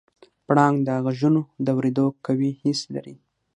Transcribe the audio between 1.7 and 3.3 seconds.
اورېدو قوي حس لري.